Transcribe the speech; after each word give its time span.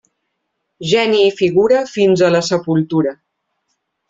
Geni 0.93 1.19
i 1.25 1.35
figura 1.41 1.83
fins 1.93 2.25
a 2.29 2.33
la 2.37 2.43
sepultura. 2.51 3.15